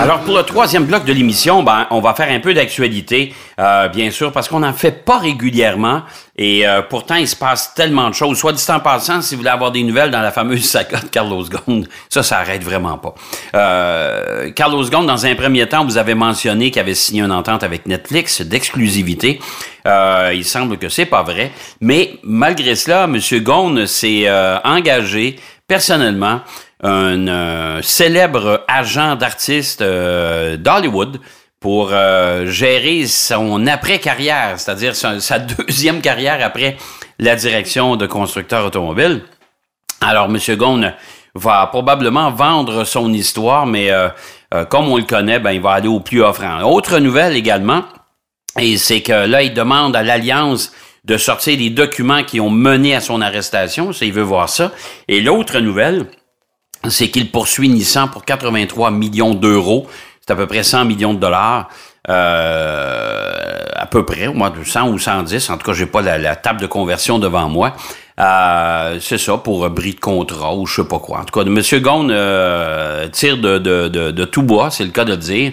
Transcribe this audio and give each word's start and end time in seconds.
Alors 0.00 0.20
pour 0.20 0.36
le 0.36 0.42
troisième 0.42 0.84
bloc 0.84 1.04
de 1.04 1.12
l'émission, 1.12 1.62
ben 1.62 1.86
on 1.90 2.00
va 2.00 2.14
faire 2.14 2.30
un 2.30 2.40
peu 2.40 2.54
d'actualité, 2.54 3.32
euh, 3.60 3.88
bien 3.88 4.10
sûr, 4.10 4.32
parce 4.32 4.48
qu'on 4.48 4.60
n'en 4.60 4.72
fait 4.72 5.04
pas 5.04 5.18
régulièrement. 5.18 6.02
Et 6.36 6.66
euh, 6.66 6.82
pourtant, 6.82 7.14
il 7.16 7.28
se 7.28 7.36
passe 7.36 7.74
tellement 7.74 8.08
de 8.08 8.14
choses. 8.14 8.38
Soit 8.38 8.52
dit 8.52 8.64
en 8.68 8.80
passant, 8.80 9.20
si 9.22 9.34
vous 9.34 9.40
voulez 9.40 9.50
avoir 9.50 9.70
des 9.70 9.82
nouvelles 9.84 10.10
dans 10.10 10.22
la 10.22 10.32
fameuse 10.32 10.64
saga 10.64 10.98
de 10.98 11.06
Carlos 11.06 11.44
Ghosn, 11.44 11.86
ça, 12.08 12.22
ça 12.22 12.38
arrête 12.38 12.64
vraiment 12.64 12.98
pas. 12.98 13.14
Euh, 13.54 14.50
Carlos 14.50 14.84
Ghosn, 14.84 15.06
dans 15.06 15.26
un 15.26 15.34
premier 15.36 15.68
temps, 15.68 15.84
vous 15.84 15.98
avez 15.98 16.14
mentionné 16.14 16.70
qu'il 16.70 16.80
avait 16.80 16.94
signé 16.94 17.22
une 17.22 17.32
entente 17.32 17.62
avec 17.62 17.86
Netflix 17.86 18.40
d'exclusivité. 18.40 19.40
Il 19.84 20.44
semble 20.44 20.78
que 20.78 20.88
c'est 20.88 21.06
pas 21.06 21.22
vrai. 21.22 21.52
Mais 21.80 22.14
malgré 22.22 22.74
cela, 22.76 23.04
M. 23.04 23.18
Ghosn 23.42 23.86
s'est 23.86 24.28
engagé 24.64 25.36
personnellement 25.66 26.40
un 26.82 27.28
euh, 27.28 27.82
célèbre 27.82 28.64
agent 28.66 29.16
d'artiste 29.16 29.82
euh, 29.82 30.56
d'Hollywood 30.56 31.20
pour 31.60 31.90
euh, 31.92 32.46
gérer 32.46 33.06
son 33.06 33.66
après-carrière, 33.66 34.58
c'est-à-dire 34.58 34.96
sa, 34.96 35.38
deuxième 35.38 36.00
carrière 36.00 36.44
après 36.44 36.76
la 37.20 37.36
direction 37.36 37.94
de 37.96 38.06
constructeur 38.06 38.66
automobile. 38.66 39.22
Alors, 40.00 40.26
M. 40.26 40.38
Ghosn 40.56 40.92
va 41.36 41.68
probablement 41.68 42.32
vendre 42.32 42.82
son 42.84 43.12
histoire, 43.12 43.64
mais 43.64 43.90
comme 44.68 44.88
on 44.88 44.96
le 44.96 45.04
connaît, 45.04 45.38
ben, 45.38 45.52
il 45.52 45.60
va 45.60 45.70
aller 45.70 45.88
au 45.88 46.00
plus 46.00 46.20
offrant. 46.20 46.62
Autre 46.62 46.98
nouvelle 46.98 47.36
également, 47.36 47.84
et 48.58 48.76
c'est 48.76 49.00
que 49.00 49.26
là, 49.26 49.42
il 49.42 49.54
demande 49.54 49.94
à 49.94 50.02
l'Alliance 50.02 50.72
de 51.04 51.16
sortir 51.16 51.58
les 51.58 51.70
documents 51.70 52.22
qui 52.22 52.40
ont 52.40 52.50
mené 52.50 52.94
à 52.94 53.00
son 53.00 53.20
arrestation. 53.20 53.92
Ça, 53.92 54.04
il 54.04 54.12
veut 54.12 54.22
voir 54.22 54.48
ça. 54.48 54.72
Et 55.08 55.20
l'autre 55.20 55.58
nouvelle, 55.58 56.06
c'est 56.88 57.08
qu'il 57.08 57.30
poursuit 57.30 57.68
Nissan 57.68 58.08
pour 58.10 58.24
83 58.24 58.90
millions 58.90 59.34
d'euros. 59.34 59.86
C'est 60.20 60.32
à 60.32 60.36
peu 60.36 60.46
près 60.46 60.62
100 60.62 60.84
millions 60.84 61.14
de 61.14 61.18
dollars. 61.18 61.68
Euh, 62.08 63.64
à 63.74 63.86
peu 63.86 64.04
près, 64.04 64.26
au 64.26 64.34
moins 64.34 64.50
de 64.50 64.64
100 64.64 64.88
ou 64.88 64.98
110. 64.98 65.50
En 65.50 65.56
tout 65.56 65.66
cas, 65.66 65.72
j'ai 65.72 65.86
pas 65.86 66.02
la, 66.02 66.36
table 66.36 66.60
de 66.60 66.66
conversion 66.66 67.18
devant 67.18 67.48
moi. 67.48 67.74
Euh, 68.18 68.98
c'est 69.00 69.18
ça, 69.18 69.38
pour 69.38 69.68
bris 69.70 69.94
de 69.94 70.00
contrat 70.00 70.54
ou 70.54 70.66
je 70.66 70.82
sais 70.82 70.88
pas 70.88 70.98
quoi. 70.98 71.20
En 71.20 71.24
tout 71.24 71.38
cas, 71.38 71.46
M. 71.46 71.60
Ghosn 71.60 72.10
euh, 72.10 73.08
tire 73.08 73.38
de, 73.38 73.58
de, 73.58 74.24
tout 74.24 74.42
bois, 74.42 74.70
c'est 74.70 74.84
le 74.84 74.90
cas 74.90 75.04
de 75.04 75.12
le 75.12 75.16
dire. 75.16 75.52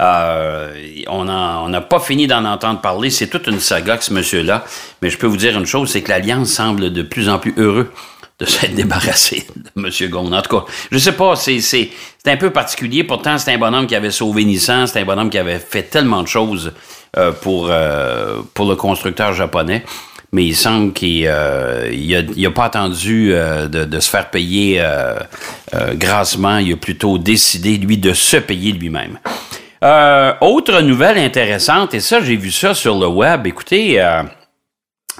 Euh, 0.00 0.72
on 1.08 1.24
n'a 1.24 1.80
pas 1.80 2.00
fini 2.00 2.26
d'en 2.26 2.44
entendre 2.44 2.80
parler. 2.80 3.10
C'est 3.10 3.28
toute 3.28 3.46
une 3.46 3.60
saga 3.60 3.96
que 3.96 4.04
ce 4.04 4.12
monsieur-là. 4.12 4.64
Mais 5.02 5.10
je 5.10 5.18
peux 5.18 5.26
vous 5.26 5.36
dire 5.36 5.56
une 5.58 5.66
chose, 5.66 5.90
c'est 5.90 6.02
que 6.02 6.10
l'Alliance 6.10 6.48
semble 6.48 6.92
de 6.92 7.02
plus 7.02 7.28
en 7.28 7.38
plus 7.38 7.54
heureux 7.56 7.92
de 8.40 8.46
s'être 8.46 8.74
débarrassé 8.74 9.46
de 9.54 9.86
M. 9.86 10.10
Ghosn. 10.10 10.34
En 10.34 10.42
tout 10.42 10.56
cas, 10.60 10.64
je 10.90 10.98
sais 10.98 11.12
pas, 11.12 11.36
c'est, 11.36 11.90
un 12.26 12.36
peu 12.36 12.50
particulier. 12.50 13.04
Pourtant, 13.04 13.36
c'est 13.38 13.52
un 13.52 13.58
bonhomme 13.58 13.86
qui 13.86 13.94
avait 13.94 14.10
sauvé 14.10 14.44
Nissan, 14.44 14.86
c'est 14.86 15.00
un 15.00 15.04
bonhomme 15.04 15.30
qui 15.30 15.38
avait 15.38 15.58
fait 15.58 15.82
tellement 15.82 16.22
de 16.22 16.28
choses 16.28 16.72
euh, 17.18 17.32
pour, 17.32 17.68
euh, 17.70 18.40
pour 18.54 18.66
le 18.68 18.76
constructeur 18.76 19.34
japonais. 19.34 19.84
Mais 20.32 20.44
il 20.44 20.54
semble 20.54 20.92
qu'il 20.92 21.26
euh, 21.26 21.90
il 21.92 22.32
il 22.36 22.50
pas 22.52 22.66
attendu 22.66 23.30
de, 23.32 23.84
de, 23.84 24.00
se 24.00 24.08
faire 24.08 24.30
payer 24.30 24.80
grassement. 25.94 26.58
Il 26.58 26.72
a 26.72 26.76
plutôt 26.76 27.18
décidé, 27.18 27.76
lui, 27.76 27.98
de 27.98 28.12
se 28.12 28.36
payer 28.36 28.70
lui-même. 28.72 29.18
Autre 29.82 30.80
nouvelle 30.82 31.18
intéressante, 31.18 31.94
et 31.94 32.00
ça, 32.00 32.20
j'ai 32.20 32.36
vu 32.36 32.50
ça 32.50 32.74
sur 32.74 32.98
le 32.98 33.06
web. 33.06 33.46
Écoutez, 33.46 34.02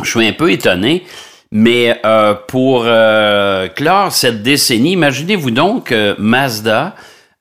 je 0.02 0.11
suis 0.11 0.27
un 0.27 0.33
peu 0.33 0.50
étonné. 0.50 1.05
Mais 1.52 2.00
euh, 2.05 2.34
pour 2.34 2.84
euh, 2.86 3.67
clore 3.67 4.12
cette 4.12 4.41
décennie, 4.42 4.92
imaginez-vous 4.92 5.50
donc 5.50 5.86
que 5.86 6.14
Mazda 6.17 6.94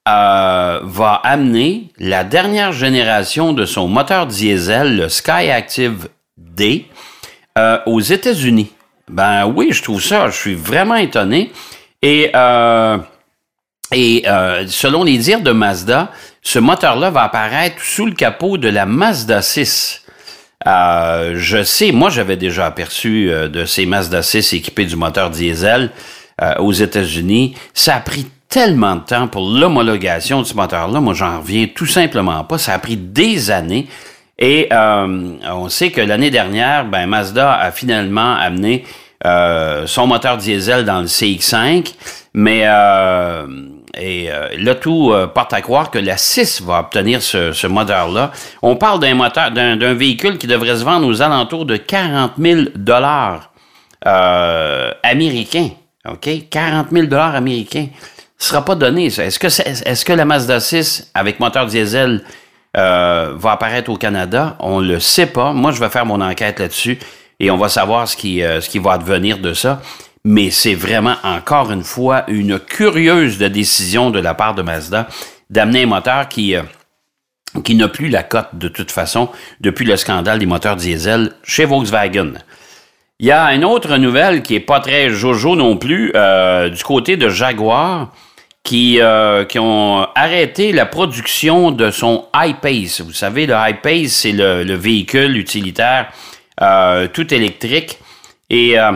euh, 0.07 0.79
va 0.81 1.21
amener 1.23 1.89
la 1.99 2.23
dernière 2.23 2.71
génération 2.71 3.53
de 3.53 3.65
son 3.65 3.87
moteur 3.87 4.25
diesel, 4.25 4.97
le 4.97 5.09
Skyactiv 5.09 6.07
D, 6.37 6.87
aux 7.85 7.99
États-Unis. 7.99 8.71
Ben 9.09 9.45
oui, 9.45 9.69
je 9.71 9.83
trouve 9.83 10.01
ça, 10.01 10.29
je 10.29 10.37
suis 10.37 10.55
vraiment 10.55 10.95
étonné. 10.95 11.51
Et, 12.01 12.31
et 13.91 14.23
selon 14.67 15.03
les 15.03 15.17
dires 15.17 15.41
de 15.41 15.51
Mazda, 15.51 16.09
ce 16.49 16.57
moteur-là 16.57 17.11
va 17.11 17.25
apparaître 17.25 17.75
sous 17.79 18.07
le 18.07 18.13
capot 18.13 18.57
de 18.57 18.69
la 18.69 18.87
Mazda 18.87 19.43
6. 19.43 20.03
Euh, 20.65 21.33
je 21.35 21.61
sais, 21.61 21.91
moi 21.91 22.09
j'avais 22.09 22.37
déjà 22.37 22.65
aperçu 22.65 23.29
euh, 23.29 23.47
de 23.49 23.65
ces 23.65 23.85
Mazda 23.85 24.23
6 24.23 24.53
équipés 24.53 24.85
du 24.85 24.95
moteur 24.95 25.29
diesel 25.29 25.91
euh, 26.41 26.55
aux 26.57 26.71
États-Unis. 26.71 27.53
Ça 27.75 27.97
a 27.97 27.99
pris 27.99 28.25
tellement 28.49 28.95
de 28.95 29.01
temps 29.01 29.27
pour 29.27 29.47
l'homologation 29.47 30.41
de 30.41 30.47
ce 30.47 30.55
moteur-là. 30.55 30.99
Moi, 30.99 31.13
j'en 31.13 31.37
reviens 31.37 31.67
tout 31.67 31.85
simplement 31.85 32.43
pas. 32.43 32.57
Ça 32.57 32.73
a 32.73 32.79
pris 32.79 32.97
des 32.97 33.51
années. 33.51 33.87
Et 34.39 34.69
on 34.71 35.69
sait 35.69 35.91
que 35.91 36.01
l'année 36.01 36.31
dernière, 36.31 36.85
ben, 36.85 37.05
Mazda 37.05 37.53
a 37.59 37.71
finalement 37.71 38.35
amené 38.37 38.85
son 39.23 40.07
moteur 40.07 40.37
diesel 40.37 40.85
dans 40.85 41.01
le 41.01 41.07
CX5, 41.07 41.93
mais 42.33 42.63
et 43.97 44.31
euh, 44.31 44.49
là, 44.57 44.75
tout 44.75 45.11
euh, 45.11 45.27
porte 45.27 45.53
à 45.53 45.61
croire 45.61 45.89
que 45.91 45.99
la 45.99 46.17
6 46.17 46.61
va 46.61 46.79
obtenir 46.79 47.21
ce, 47.21 47.51
ce 47.53 47.67
moteur-là. 47.67 48.31
On 48.61 48.75
parle 48.75 48.99
d'un 48.99 49.15
moteur, 49.15 49.51
d'un 49.51 49.93
véhicule 49.93 50.37
qui 50.37 50.47
devrait 50.47 50.77
se 50.77 50.83
vendre 50.83 51.07
aux 51.07 51.21
alentours 51.21 51.65
de 51.65 51.77
40 51.77 52.33
000 52.37 52.61
dollars 52.75 53.49
euh, 54.05 54.91
américains. 55.03 55.69
OK? 56.07 56.29
40 56.49 56.87
000 56.91 57.07
dollars 57.07 57.35
américains. 57.35 57.87
Ce 58.37 58.49
sera 58.49 58.63
pas 58.63 58.75
donné, 58.75 59.09
ça. 59.09 59.25
Est-ce 59.25 59.39
que, 59.39 59.47
est, 59.47 59.85
est-ce 59.85 60.05
que 60.05 60.13
la 60.13 60.23
Mazda 60.23 60.59
6 60.59 61.11
avec 61.13 61.39
moteur 61.39 61.65
diesel 61.65 62.23
euh, 62.77 63.33
va 63.35 63.51
apparaître 63.51 63.89
au 63.91 63.97
Canada? 63.97 64.55
On 64.59 64.79
le 64.79 64.99
sait 64.99 65.25
pas. 65.25 65.51
Moi, 65.51 65.71
je 65.71 65.79
vais 65.79 65.89
faire 65.89 66.05
mon 66.05 66.21
enquête 66.21 66.59
là-dessus 66.59 66.97
et 67.41 67.51
on 67.51 67.57
va 67.57 67.67
savoir 67.67 68.07
ce 68.07 68.15
qui, 68.15 68.41
euh, 68.41 68.61
ce 68.61 68.69
qui 68.69 68.79
va 68.79 68.93
advenir 68.93 69.39
de 69.39 69.53
ça 69.53 69.81
mais 70.23 70.49
c'est 70.51 70.75
vraiment 70.75 71.15
encore 71.23 71.71
une 71.71 71.83
fois 71.83 72.25
une 72.27 72.59
curieuse 72.59 73.37
décision 73.37 74.11
de 74.11 74.19
la 74.19 74.33
part 74.33 74.55
de 74.55 74.61
Mazda 74.61 75.07
d'amener 75.49 75.83
un 75.83 75.87
moteur 75.87 76.27
qui, 76.27 76.55
euh, 76.55 76.63
qui 77.63 77.75
n'a 77.75 77.87
plus 77.87 78.09
la 78.09 78.23
cote 78.23 78.49
de 78.53 78.67
toute 78.67 78.91
façon 78.91 79.29
depuis 79.61 79.85
le 79.85 79.97
scandale 79.97 80.39
des 80.39 80.45
moteurs 80.45 80.75
diesel 80.75 81.31
chez 81.43 81.65
Volkswagen. 81.65 82.33
Il 83.19 83.27
y 83.27 83.31
a 83.31 83.53
une 83.53 83.65
autre 83.65 83.97
nouvelle 83.97 84.41
qui 84.43 84.55
est 84.55 84.59
pas 84.61 84.79
très 84.79 85.09
jojo 85.09 85.55
non 85.55 85.77
plus 85.77 86.11
euh, 86.15 86.69
du 86.69 86.83
côté 86.83 87.17
de 87.17 87.27
Jaguar 87.27 88.13
qui, 88.63 89.01
euh, 89.01 89.45
qui 89.45 89.59
ont 89.59 90.07
arrêté 90.15 90.71
la 90.71 90.85
production 90.85 91.71
de 91.71 91.91
son 91.91 92.27
I-Pace. 92.35 93.01
Vous 93.01 93.13
savez, 93.13 93.45
le 93.47 93.55
I-Pace, 93.55 94.11
c'est 94.11 94.31
le, 94.31 94.63
le, 94.63 94.75
véhicule 94.75 95.37
utilitaire 95.37 96.11
euh, 96.61 97.07
tout 97.11 97.33
électrique 97.33 97.97
et 98.49 98.79
euh, 98.79 98.91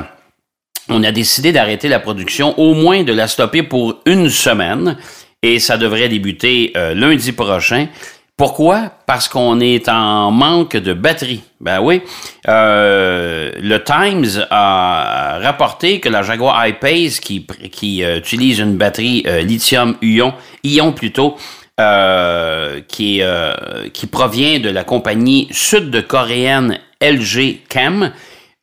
on 0.89 1.03
a 1.03 1.11
décidé 1.11 1.51
d'arrêter 1.51 1.87
la 1.87 1.99
production, 1.99 2.57
au 2.59 2.73
moins 2.73 3.03
de 3.03 3.13
la 3.13 3.27
stopper 3.27 3.63
pour 3.63 4.01
une 4.05 4.29
semaine, 4.29 4.97
et 5.41 5.59
ça 5.59 5.77
devrait 5.77 6.09
débuter 6.09 6.71
euh, 6.75 6.93
lundi 6.93 7.31
prochain. 7.31 7.87
Pourquoi? 8.35 8.91
Parce 9.05 9.27
qu'on 9.27 9.59
est 9.59 9.87
en 9.87 10.31
manque 10.31 10.75
de 10.75 10.93
batterie. 10.93 11.43
Ben 11.61 11.79
oui. 11.79 12.01
Euh, 12.47 13.51
le 13.61 13.83
Times 13.83 14.45
a 14.49 15.37
rapporté 15.39 15.99
que 15.99 16.09
la 16.09 16.23
Jaguar 16.23 16.67
I-Pace, 16.67 17.19
qui, 17.19 17.45
qui 17.71 18.03
euh, 18.03 18.17
utilise 18.17 18.57
une 18.57 18.75
batterie 18.75 19.23
euh, 19.27 19.41
lithium-ion, 19.41 20.33
ion 20.63 20.91
plutôt, 20.93 21.37
qui, 22.87 23.21
qui 23.93 24.07
provient 24.07 24.59
de 24.59 24.69
la 24.69 24.83
compagnie 24.83 25.47
sud-coréenne 25.51 26.79
LG 27.01 27.61
Chem, 27.67 28.11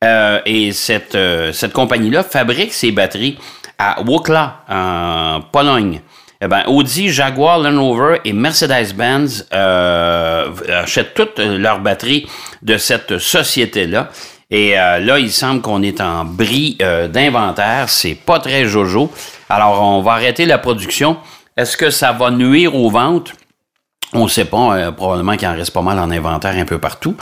euh, 0.03 0.39
et 0.45 0.71
cette, 0.71 1.15
euh, 1.15 1.53
cette 1.53 1.73
compagnie-là 1.73 2.23
fabrique 2.23 2.73
ses 2.73 2.91
batteries 2.91 3.37
à 3.77 4.01
Wukla, 4.01 4.63
en 4.69 5.41
Pologne. 5.51 6.01
Eh 6.43 6.47
ben, 6.47 6.63
Audi, 6.67 7.09
Jaguar, 7.09 7.59
Land 7.59 7.79
Rover 7.79 8.19
et 8.25 8.33
Mercedes-Benz 8.33 9.47
euh, 9.53 10.47
achètent 10.69 11.13
toutes 11.13 11.37
leurs 11.37 11.79
batteries 11.79 12.27
de 12.63 12.77
cette 12.77 13.19
société-là. 13.19 14.09
Et 14.49 14.77
euh, 14.77 14.99
là, 14.99 15.19
il 15.19 15.31
semble 15.31 15.61
qu'on 15.61 15.83
est 15.83 16.01
en 16.01 16.25
bris 16.25 16.77
euh, 16.81 17.07
d'inventaire. 17.07 17.89
C'est 17.89 18.15
pas 18.15 18.39
très 18.39 18.65
jojo. 18.65 19.11
Alors, 19.49 19.81
on 19.81 20.01
va 20.01 20.13
arrêter 20.13 20.45
la 20.45 20.57
production. 20.57 21.17
Est-ce 21.55 21.77
que 21.77 21.91
ça 21.91 22.11
va 22.11 22.31
nuire 22.31 22.75
aux 22.75 22.89
ventes? 22.89 23.33
On 24.13 24.25
ne 24.25 24.29
sait 24.29 24.45
pas, 24.45 24.75
euh, 24.75 24.91
probablement 24.91 25.37
qu'il 25.37 25.47
en 25.47 25.55
reste 25.55 25.71
pas 25.71 25.81
mal 25.81 25.97
en 25.97 26.11
inventaire 26.11 26.55
un 26.57 26.65
peu 26.65 26.79
partout. 26.79 27.15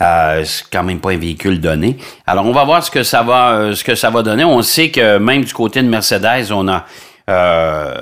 Euh, 0.00 0.44
c'est 0.44 0.64
quand 0.70 0.84
même 0.84 1.00
pas 1.00 1.10
un 1.10 1.16
véhicule 1.16 1.60
donné. 1.60 1.96
Alors 2.26 2.46
on 2.46 2.52
va 2.52 2.64
voir 2.64 2.84
ce 2.84 2.90
que 2.90 3.02
ça 3.02 3.22
va, 3.22 3.50
euh, 3.50 3.74
ce 3.74 3.82
que 3.82 3.96
ça 3.96 4.10
va 4.10 4.22
donner. 4.22 4.44
On 4.44 4.62
sait 4.62 4.90
que 4.90 5.18
même 5.18 5.44
du 5.44 5.52
côté 5.52 5.82
de 5.82 5.88
Mercedes, 5.88 6.52
on 6.52 6.68
a 6.68 6.84
euh, 7.28 7.94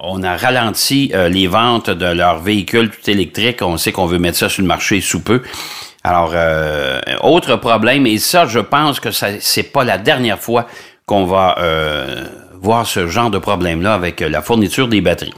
on 0.00 0.22
a 0.22 0.36
ralenti 0.36 1.10
les 1.30 1.46
ventes 1.46 1.88
de 1.88 2.04
leurs 2.04 2.40
véhicules 2.40 2.90
tout 2.90 3.10
électriques. 3.10 3.62
On 3.62 3.78
sait 3.78 3.92
qu'on 3.92 4.04
veut 4.04 4.18
mettre 4.18 4.36
ça 4.36 4.50
sur 4.50 4.60
le 4.60 4.68
marché 4.68 5.00
sous 5.00 5.22
peu. 5.22 5.42
Alors, 6.04 6.34
autre 7.22 7.56
problème, 7.56 8.06
et 8.06 8.18
ça, 8.18 8.46
je 8.46 8.58
pense 8.60 9.00
que 9.00 9.10
ça, 9.10 9.28
c'est 9.40 9.72
pas 9.72 9.84
la 9.84 9.96
dernière 9.96 10.38
fois 10.38 10.66
qu'on 11.06 11.24
va 11.24 11.56
voir 12.60 12.86
ce 12.86 13.06
genre 13.06 13.30
de 13.30 13.38
problème-là 13.38 13.94
avec 13.94 14.20
la 14.20 14.42
fourniture 14.42 14.86
des 14.86 15.00
batteries. 15.00 15.32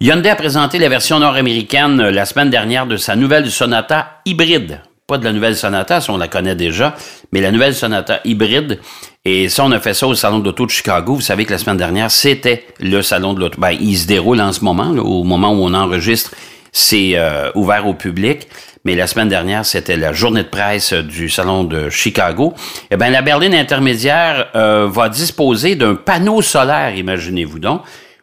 Hyundai 0.00 0.30
a 0.30 0.36
présenté 0.36 0.78
la 0.78 0.88
version 0.88 1.18
nord-américaine 1.18 2.00
euh, 2.00 2.12
la 2.12 2.24
semaine 2.24 2.50
dernière 2.50 2.86
de 2.86 2.96
sa 2.96 3.16
nouvelle 3.16 3.50
Sonata 3.50 4.20
hybride. 4.24 4.80
Pas 5.08 5.18
de 5.18 5.24
la 5.24 5.32
nouvelle 5.32 5.56
Sonata, 5.56 6.00
ça 6.00 6.12
on 6.12 6.16
la 6.16 6.28
connaît 6.28 6.54
déjà, 6.54 6.94
mais 7.32 7.40
la 7.40 7.50
nouvelle 7.50 7.74
Sonata 7.74 8.20
hybride. 8.24 8.78
Et 9.24 9.48
ça, 9.48 9.64
on 9.64 9.72
a 9.72 9.80
fait 9.80 9.94
ça 9.94 10.06
au 10.06 10.14
Salon 10.14 10.38
de 10.38 10.44
l'Auto 10.44 10.66
de 10.66 10.70
Chicago. 10.70 11.16
Vous 11.16 11.20
savez 11.20 11.46
que 11.46 11.50
la 11.50 11.58
semaine 11.58 11.78
dernière, 11.78 12.12
c'était 12.12 12.64
le 12.78 13.02
Salon 13.02 13.34
de 13.34 13.40
l'Auto. 13.40 13.60
Ben, 13.60 13.72
il 13.72 13.98
se 13.98 14.06
déroule 14.06 14.40
en 14.40 14.52
ce 14.52 14.62
moment, 14.62 14.90
au 14.90 15.24
moment 15.24 15.50
où 15.50 15.64
on 15.64 15.74
enregistre, 15.74 16.30
c'est 16.70 17.14
euh, 17.16 17.50
ouvert 17.56 17.88
au 17.88 17.94
public. 17.94 18.46
Mais 18.84 18.94
la 18.94 19.08
semaine 19.08 19.28
dernière, 19.28 19.66
c'était 19.66 19.96
la 19.96 20.12
journée 20.12 20.44
de 20.44 20.48
presse 20.48 20.92
du 20.92 21.28
Salon 21.28 21.64
de 21.64 21.90
Chicago. 21.90 22.54
Eh 22.92 22.96
bien, 22.96 23.10
la 23.10 23.22
berline 23.22 23.54
intermédiaire 23.54 24.46
euh, 24.54 24.86
va 24.88 25.08
disposer 25.08 25.74
d'un 25.74 25.96
panneau 25.96 26.40
solaire, 26.40 26.94
imaginez-vous 26.94 27.58
donc, 27.58 27.82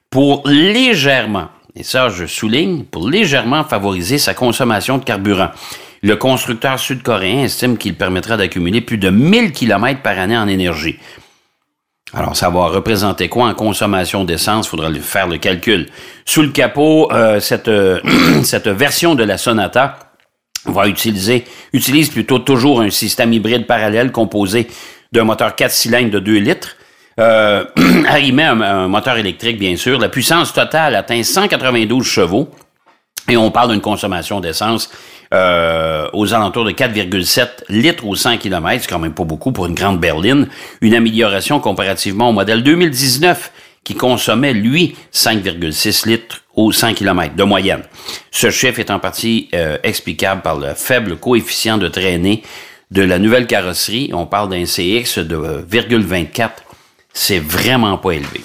pour 0.09 0.47
légèrement 0.47 1.49
et 1.75 1.83
ça, 1.83 2.09
je 2.09 2.25
souligne, 2.25 2.83
pour 2.83 3.09
légèrement 3.09 3.63
favoriser 3.63 4.17
sa 4.17 4.33
consommation 4.33 4.97
de 4.97 5.03
carburant. 5.03 5.49
Le 6.01 6.15
constructeur 6.15 6.79
sud-coréen 6.79 7.43
estime 7.43 7.77
qu'il 7.77 7.95
permettra 7.95 8.37
d'accumuler 8.37 8.79
plus 8.79 8.97
de 8.97 9.09
1000 9.09 9.51
km 9.51 10.01
par 10.01 10.17
année 10.17 10.37
en 10.37 10.47
énergie. 10.47 10.97
Alors, 12.13 12.37
ça 12.37 12.49
va 12.49 12.67
représenter 12.67 13.27
quoi 13.27 13.47
en 13.47 13.53
consommation 13.53 14.23
d'essence? 14.23 14.67
Il 14.67 14.69
faudra 14.69 14.93
faire 14.93 15.27
le 15.27 15.37
calcul. 15.37 15.87
Sous 16.23 16.43
le 16.43 16.49
capot, 16.49 17.11
euh, 17.11 17.41
cette, 17.41 17.67
euh, 17.67 17.99
cette 18.43 18.69
version 18.69 19.15
de 19.15 19.23
la 19.23 19.37
Sonata 19.37 19.99
va 20.65 20.87
utiliser, 20.87 21.43
utilise 21.73 22.09
plutôt 22.09 22.39
toujours 22.39 22.81
un 22.81 22.89
système 22.89 23.33
hybride 23.33 23.67
parallèle 23.67 24.11
composé 24.11 24.67
d'un 25.11 25.25
moteur 25.25 25.55
4 25.55 25.71
cylindres 25.71 26.11
de 26.11 26.19
2 26.19 26.37
litres, 26.37 26.74
euh, 27.19 27.65
arrimé 28.07 28.43
à 28.43 28.51
un, 28.51 28.87
moteur 28.87 29.17
électrique, 29.17 29.57
bien 29.57 29.75
sûr. 29.75 29.99
La 29.99 30.09
puissance 30.09 30.53
totale 30.53 30.95
atteint 30.95 31.23
192 31.23 32.05
chevaux. 32.05 32.49
Et 33.27 33.37
on 33.37 33.49
parle 33.49 33.71
d'une 33.71 33.81
consommation 33.81 34.39
d'essence 34.39 34.89
euh, 35.33 36.07
aux 36.13 36.33
alentours 36.33 36.63
de 36.63 36.71
4,7 36.71 37.47
litres 37.69 38.05
au 38.05 38.15
100 38.15 38.37
km. 38.37 38.83
C'est 38.83 38.89
quand 38.89 38.99
même 38.99 39.15
pas 39.15 39.23
beaucoup 39.23 39.51
pour 39.51 39.65
une 39.65 39.73
grande 39.73 39.99
berline. 39.99 40.47
Une 40.81 40.93
amélioration 40.93 41.59
comparativement 41.59 42.29
au 42.29 42.33
modèle 42.33 42.61
2019 42.61 43.51
qui 43.83 43.95
consommait, 43.95 44.53
lui, 44.53 44.95
5,6 45.13 46.07
litres 46.07 46.41
au 46.55 46.71
100 46.71 46.93
km 46.93 47.35
de 47.35 47.43
moyenne. 47.43 47.81
Ce 48.31 48.49
chiffre 48.51 48.79
est 48.79 48.91
en 48.91 48.99
partie 48.99 49.49
euh, 49.53 49.77
explicable 49.83 50.41
par 50.41 50.57
le 50.57 50.73
faible 50.75 51.17
coefficient 51.17 51.77
de 51.77 51.87
traînée 51.87 52.43
de 52.91 53.01
la 53.01 53.19
nouvelle 53.19 53.47
carrosserie. 53.47 54.11
On 54.13 54.25
parle 54.25 54.49
d'un 54.49 54.65
CX 54.65 55.19
de 55.19 55.65
0,24 55.69 56.49
c'est 57.15 57.39
vraiment 57.39 57.97
pas 57.97 58.11
élevé. 58.11 58.41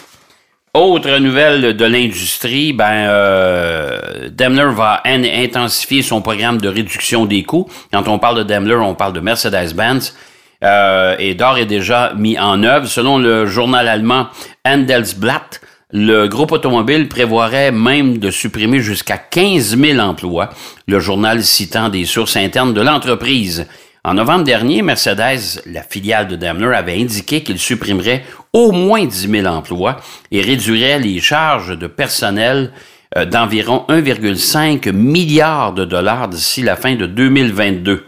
Autre 0.72 1.18
nouvelle 1.18 1.76
de 1.76 1.84
l'industrie, 1.84 2.72
ben 2.72 3.08
euh, 3.08 4.28
Daimler 4.30 4.72
va 4.72 5.02
intensifier 5.04 6.00
son 6.00 6.22
programme 6.22 6.60
de 6.60 6.68
réduction 6.68 7.26
des 7.26 7.42
coûts. 7.42 7.68
Quand 7.92 8.06
on 8.06 8.20
parle 8.20 8.38
de 8.38 8.42
Daimler, 8.44 8.76
on 8.76 8.94
parle 8.94 9.12
de 9.12 9.20
Mercedes-Benz. 9.20 10.14
Euh, 10.62 11.16
et 11.18 11.34
d'or 11.34 11.58
est 11.58 11.66
déjà 11.66 12.12
mis 12.16 12.38
en 12.38 12.62
œuvre. 12.62 12.86
Selon 12.86 13.18
le 13.18 13.46
journal 13.46 13.88
allemand 13.88 14.28
Handelsblatt, 14.64 15.60
le 15.90 16.28
groupe 16.28 16.52
automobile 16.52 17.08
prévoirait 17.08 17.72
même 17.72 18.18
de 18.18 18.30
supprimer 18.30 18.78
jusqu'à 18.78 19.18
15 19.18 19.76
000 19.76 19.98
emplois, 19.98 20.50
le 20.86 21.00
journal 21.00 21.42
citant 21.42 21.88
des 21.88 22.04
sources 22.04 22.36
internes 22.36 22.74
de 22.74 22.80
l'entreprise. 22.80 23.66
En 24.02 24.14
novembre 24.14 24.44
dernier, 24.44 24.80
Mercedes, 24.80 25.60
la 25.66 25.82
filiale 25.82 26.26
de 26.26 26.36
Daimler, 26.36 26.74
avait 26.74 26.98
indiqué 26.98 27.42
qu'il 27.42 27.58
supprimerait 27.58 28.24
au 28.54 28.72
moins 28.72 29.04
10 29.04 29.28
000 29.28 29.46
emplois 29.46 29.96
et 30.30 30.40
réduirait 30.40 30.98
les 30.98 31.20
charges 31.20 31.78
de 31.78 31.86
personnel 31.86 32.72
euh, 33.18 33.26
d'environ 33.26 33.84
1,5 33.90 34.90
milliard 34.92 35.74
de 35.74 35.84
dollars 35.84 36.28
d'ici 36.28 36.62
la 36.62 36.76
fin 36.76 36.94
de 36.94 37.04
2022. 37.04 38.06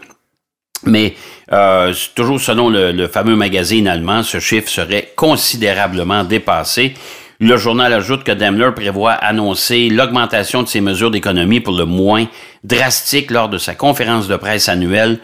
Mais 0.85 1.13
euh, 1.51 1.93
toujours 2.15 2.41
selon 2.41 2.69
le, 2.69 2.91
le, 2.91 3.07
fameux 3.07 3.35
magazine 3.35 3.87
allemand, 3.87 4.23
ce 4.23 4.39
chiffre 4.39 4.69
serait 4.69 5.13
considérablement 5.15 6.23
dépassé. 6.23 6.95
Le 7.39 7.55
journal 7.57 7.93
ajoute 7.93 8.23
que 8.23 8.31
Daimler 8.31 8.71
prévoit 8.75 9.11
annoncer 9.11 9.89
l'augmentation 9.89 10.63
de 10.63 10.67
ses 10.67 10.81
mesures 10.81 11.11
d'économie 11.11 11.59
pour 11.59 11.75
le 11.75 11.85
moins 11.85 12.25
drastique 12.63 13.29
lors 13.29 13.49
de 13.49 13.59
sa 13.59 13.75
conférence 13.75 14.27
de 14.27 14.37
presse 14.37 14.69
annuelle 14.69 15.19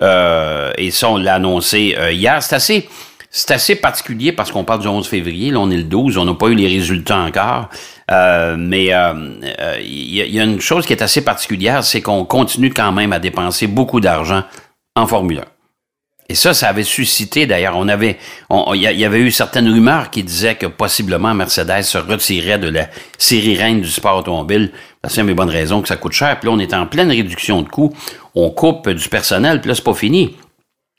euh, 0.00 0.72
et 0.78 0.90
ça, 0.90 1.10
on 1.10 1.16
l'a 1.16 1.34
annoncé 1.34 1.94
euh, 1.98 2.12
hier. 2.12 2.42
C'est 2.42 2.54
assez, 2.54 2.88
c'est 3.30 3.50
assez 3.50 3.76
particulier 3.76 4.32
parce 4.32 4.50
qu'on 4.50 4.64
parle 4.64 4.80
du 4.80 4.88
11 4.88 5.06
février. 5.06 5.50
Là, 5.50 5.60
on 5.60 5.70
est 5.70 5.76
le 5.76 5.84
12. 5.84 6.16
On 6.18 6.24
n'a 6.24 6.34
pas 6.34 6.48
eu 6.48 6.54
les 6.54 6.68
résultats 6.68 7.18
encore. 7.18 7.68
Euh, 8.10 8.56
mais 8.58 8.86
il 8.86 10.14
y, 10.14 10.40
a 10.40 10.44
une 10.44 10.60
chose 10.60 10.86
qui 10.86 10.92
est 10.92 11.02
assez 11.02 11.24
particulière, 11.24 11.84
c'est 11.84 12.02
qu'on 12.02 12.24
continue 12.24 12.72
quand 12.72 12.92
même 12.92 13.12
à 13.12 13.18
dépenser 13.18 13.66
beaucoup 13.66 14.00
d'argent 14.00 14.42
en 14.96 15.06
Formule 15.06 15.38
1. 15.38 15.51
Et 16.32 16.34
ça, 16.34 16.54
ça 16.54 16.70
avait 16.70 16.82
suscité, 16.82 17.44
d'ailleurs, 17.44 17.76
on 17.76 17.88
avait, 17.88 18.16
il 18.72 18.80
y, 18.80 19.04
avait 19.04 19.20
eu 19.20 19.30
certaines 19.30 19.68
rumeurs 19.70 20.08
qui 20.08 20.22
disaient 20.22 20.54
que 20.54 20.64
possiblement 20.64 21.34
Mercedes 21.34 21.82
se 21.82 21.98
retirait 21.98 22.58
de 22.58 22.70
la 22.70 22.88
série 23.18 23.54
reine 23.54 23.82
du 23.82 23.90
sport 23.90 24.16
automobile. 24.16 24.72
Parce 25.02 25.12
qu'il 25.12 25.26
y 25.26 25.30
a 25.30 25.34
bonnes 25.34 25.50
raisons 25.50 25.82
que 25.82 25.88
ça 25.88 25.96
coûte 25.96 26.14
cher. 26.14 26.40
Puis 26.40 26.48
là, 26.48 26.54
on 26.54 26.58
est 26.58 26.72
en 26.72 26.86
pleine 26.86 27.10
réduction 27.10 27.60
de 27.60 27.68
coûts. 27.68 27.92
On 28.34 28.48
coupe 28.48 28.88
du 28.88 29.10
personnel, 29.10 29.60
puis 29.60 29.68
là, 29.68 29.74
c'est 29.74 29.84
pas 29.84 29.92
fini. 29.92 30.34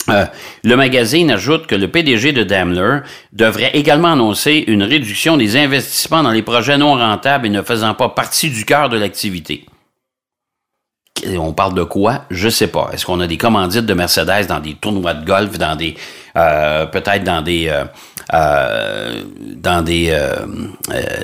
Euh, 0.10 0.26
le 0.64 0.76
magazine 0.76 1.32
ajoute 1.32 1.66
que 1.66 1.74
le 1.74 1.88
PDG 1.88 2.32
de 2.32 2.44
Daimler 2.44 3.00
devrait 3.32 3.72
également 3.74 4.12
annoncer 4.12 4.64
une 4.68 4.84
réduction 4.84 5.36
des 5.36 5.58
investissements 5.58 6.22
dans 6.22 6.30
les 6.30 6.44
projets 6.44 6.78
non 6.78 6.94
rentables 6.94 7.48
et 7.48 7.50
ne 7.50 7.64
faisant 7.64 7.96
pas 7.96 8.10
partie 8.10 8.52
du 8.52 8.66
cœur 8.66 8.90
de 8.90 9.00
l'activité 9.00 9.66
on 11.38 11.54
parle 11.54 11.74
de 11.74 11.84
quoi? 11.84 12.26
Je 12.30 12.50
sais 12.50 12.68
pas. 12.68 12.90
Est-ce 12.94 13.06
qu'on 13.06 13.20
a 13.20 13.28
des 13.28 13.38
commandites 13.38 13.86
de 13.86 13.94
Mercedes 13.94 14.48
dans 14.48 14.60
des 14.60 14.74
tournois 14.74 15.14
de 15.14 15.26
golf, 15.26 15.58
dans 15.58 15.76
des 15.76 15.96
euh, 16.36 16.86
peut-être 16.86 17.24
dans 17.24 17.42
des 17.42 17.68
euh, 17.70 17.86
euh, 18.34 19.24
dans 19.56 19.82
des 19.82 20.18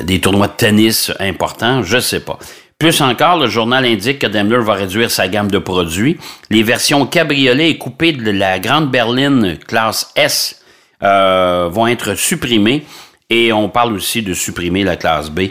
des 0.03 0.21
tournois 0.21 0.47
de 0.47 0.53
tennis 0.53 1.11
importants? 1.19 1.83
Je 1.83 1.99
sais 1.99 2.21
pas. 2.21 2.37
Plus 2.77 3.01
encore, 3.01 3.37
le 3.37 3.47
journal 3.47 3.85
indique 3.85 4.19
que 4.19 4.27
Daimler 4.27 4.59
va 4.59 4.73
réduire 4.73 5.11
sa 5.11 5.27
gamme 5.27 5.51
de 5.51 5.57
produits. 5.57 6.17
Les 6.49 6.63
versions 6.63 7.05
cabriolet 7.05 7.71
et 7.71 7.77
coupées 7.77 8.13
de 8.13 8.31
la 8.31 8.59
grande 8.59 8.89
berline 8.89 9.57
classe 9.67 10.11
S 10.15 10.61
vont 11.01 11.87
être 11.87 12.15
supprimées 12.15 12.85
et 13.29 13.51
on 13.51 13.69
parle 13.69 13.93
aussi 13.93 14.21
de 14.21 14.33
supprimer 14.33 14.83
la 14.83 14.95
classe 14.95 15.29
B. 15.29 15.49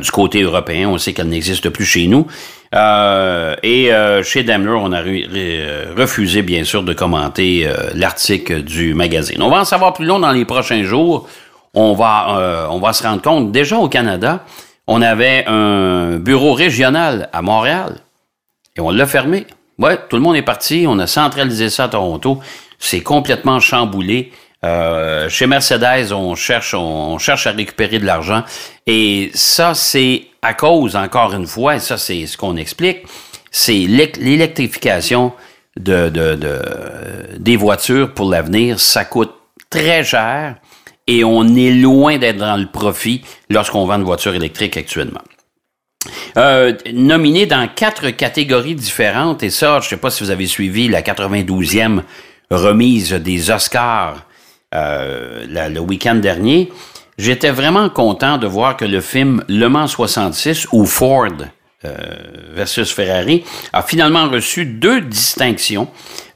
du 0.00 0.10
côté 0.10 0.40
européen, 0.40 0.88
on 0.88 0.96
sait 0.96 1.12
qu'elle 1.12 1.28
n'existe 1.28 1.68
plus 1.68 1.84
chez 1.84 2.06
nous. 2.06 2.26
Euh, 2.74 3.54
et 3.62 3.92
euh, 3.92 4.22
chez 4.22 4.42
Daimler, 4.42 4.78
on 4.78 4.92
a 4.92 5.02
refusé, 5.96 6.42
bien 6.42 6.64
sûr, 6.64 6.82
de 6.82 6.92
commenter 6.92 7.66
euh, 7.66 7.90
l'article 7.94 8.62
du 8.62 8.94
magazine. 8.94 9.42
On 9.42 9.50
va 9.50 9.60
en 9.60 9.64
savoir 9.64 9.92
plus 9.92 10.04
long 10.04 10.18
dans 10.18 10.32
les 10.32 10.44
prochains 10.44 10.82
jours. 10.82 11.28
On 11.74 11.92
va, 11.92 12.68
on 12.70 12.78
va 12.78 12.94
se 12.94 13.02
rendre 13.02 13.20
compte, 13.20 13.52
déjà 13.52 13.76
au 13.76 13.86
Canada, 13.86 14.46
on 14.86 15.02
avait 15.02 15.44
un 15.46 16.16
bureau 16.16 16.54
régional 16.54 17.28
à 17.34 17.42
Montréal 17.42 17.96
et 18.78 18.80
on 18.80 18.90
l'a 18.90 19.06
fermé. 19.06 19.46
Ouais, 19.78 19.98
tout 20.08 20.16
le 20.16 20.22
monde 20.22 20.36
est 20.36 20.42
parti, 20.42 20.86
on 20.88 20.98
a 20.98 21.06
centralisé 21.06 21.68
ça 21.68 21.84
à 21.84 21.88
Toronto. 21.88 22.40
C'est 22.78 23.02
complètement 23.02 23.60
chamboulé. 23.60 24.32
Euh, 24.64 25.28
chez 25.28 25.46
Mercedes, 25.46 26.12
on 26.12 26.34
cherche, 26.34 26.74
on 26.74 27.18
cherche 27.18 27.46
à 27.46 27.52
récupérer 27.52 27.98
de 27.98 28.06
l'argent. 28.06 28.42
Et 28.86 29.30
ça, 29.34 29.74
c'est 29.74 30.26
à 30.46 30.54
cause, 30.54 30.94
encore 30.94 31.34
une 31.34 31.46
fois, 31.46 31.76
et 31.76 31.80
ça, 31.80 31.98
c'est 31.98 32.26
ce 32.26 32.36
qu'on 32.36 32.56
explique, 32.56 33.04
c'est 33.50 33.86
l'électrification 33.88 35.32
de, 35.76 36.08
des 37.38 37.56
voitures 37.56 38.14
pour 38.14 38.30
l'avenir. 38.30 38.78
Ça 38.78 39.04
coûte 39.04 39.32
très 39.70 40.04
cher 40.04 40.56
et 41.06 41.24
on 41.24 41.44
est 41.56 41.72
loin 41.72 42.18
d'être 42.18 42.38
dans 42.38 42.56
le 42.56 42.66
profit 42.66 43.22
lorsqu'on 43.50 43.86
vend 43.86 43.94
une 43.96 44.04
voiture 44.04 44.34
électrique 44.34 44.76
actuellement. 44.76 45.22
Euh, 46.36 46.72
nominé 46.92 47.46
dans 47.46 47.66
quatre 47.68 48.10
catégories 48.10 48.76
différentes, 48.76 49.42
et 49.42 49.50
ça, 49.50 49.80
je 49.80 49.86
ne 49.86 49.90
sais 49.90 49.96
pas 49.96 50.10
si 50.10 50.22
vous 50.22 50.30
avez 50.30 50.46
suivi 50.46 50.86
la 50.88 51.02
92e 51.02 52.02
remise 52.50 53.12
des 53.12 53.50
Oscars 53.50 54.24
euh, 54.74 55.46
le 55.48 55.80
week-end 55.80 56.16
dernier, 56.16 56.70
j'étais 57.18 57.50
vraiment 57.50 57.88
content 57.88 58.38
de 58.38 58.46
voir 58.46 58.76
que 58.76 58.84
le 58.84 59.00
film 59.00 59.44
Le 59.48 59.68
Mans 59.68 59.86
66 59.86 60.68
ou 60.72 60.86
Ford 60.86 61.28
euh, 61.84 61.94
versus 62.52 62.92
Ferrari 62.92 63.44
a 63.72 63.82
finalement 63.82 64.28
reçu 64.28 64.64
deux 64.64 65.00
distinctions. 65.00 65.88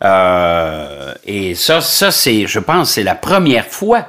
Euh, 0.03 1.15
et 1.25 1.55
ça, 1.55 1.81
ça 1.81 2.11
c'est, 2.11 2.47
je 2.47 2.59
pense, 2.59 2.93
c'est 2.93 3.03
la 3.03 3.15
première 3.15 3.67
fois 3.67 4.07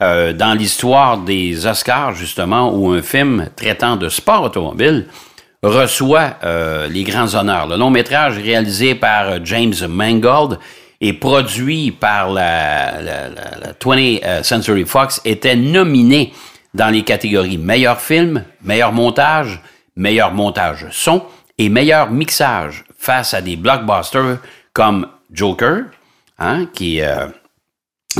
dans 0.00 0.58
l'histoire 0.58 1.18
des 1.18 1.64
Oscars, 1.64 2.16
justement, 2.16 2.74
où 2.74 2.90
un 2.90 3.02
film 3.02 3.48
traitant 3.54 3.94
de 3.94 4.08
sport 4.08 4.42
automobile 4.42 5.06
reçoit 5.62 6.38
euh, 6.44 6.88
les 6.88 7.04
grands 7.04 7.34
honneurs. 7.34 7.68
Le 7.68 7.76
long 7.76 7.90
métrage 7.90 8.36
réalisé 8.38 8.94
par 8.94 9.28
euh, 9.28 9.38
James 9.44 9.74
Mangold 9.88 10.58
et 11.02 11.12
produit 11.12 11.90
par 11.90 12.30
la, 12.30 13.02
la, 13.02 13.28
la 13.28 13.72
20th 13.72 14.44
Century 14.44 14.84
Fox 14.86 15.20
était 15.24 15.56
nominé 15.56 16.32
dans 16.74 16.88
les 16.88 17.02
catégories 17.02 17.58
meilleur 17.58 18.00
film, 18.00 18.44
meilleur 18.62 18.92
montage, 18.92 19.60
meilleur 19.96 20.32
montage 20.32 20.86
son 20.92 21.22
et 21.58 21.68
meilleur 21.68 22.10
mixage 22.10 22.84
face 22.96 23.34
à 23.34 23.42
des 23.42 23.56
blockbusters 23.56 24.38
comme 24.72 25.08
Joker, 25.32 25.86
hein, 26.38 26.66
qui, 26.72 27.02
euh, 27.02 27.26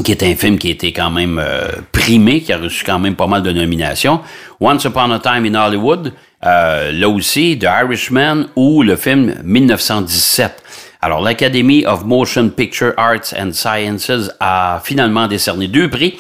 qui 0.05 0.11
est 0.11 0.23
un 0.25 0.35
film 0.35 0.59
qui 0.59 0.69
a 0.69 0.73
été 0.73 0.93
quand 0.93 1.11
même 1.11 1.39
euh, 1.39 1.69
primé, 1.93 2.41
qui 2.41 2.53
a 2.53 2.59
reçu 2.59 2.85
quand 2.85 2.99
même 2.99 3.15
pas 3.15 3.29
mal 3.29 3.43
de 3.43 3.53
nominations. 3.53 4.21
Once 4.61 4.85
Upon 4.85 5.13
a 5.13 5.21
Time 5.21 5.47
in 5.47 5.55
Hollywood, 5.55 6.13
euh, 6.45 6.91
là 6.91 7.09
aussi, 7.09 7.59
The 7.59 7.69
Irishman 7.85 8.47
ou 8.57 8.83
le 8.83 8.97
film 8.97 9.35
1917. 9.45 10.62
Alors, 11.05 11.21
l'Academy 11.21 11.85
of 11.85 12.05
Motion 12.05 12.49
Picture 12.49 12.93
Arts 12.97 13.35
and 13.37 13.51
Sciences 13.51 14.31
a 14.39 14.81
finalement 14.85 15.27
décerné 15.27 15.67
deux 15.67 15.91
prix 15.91 16.17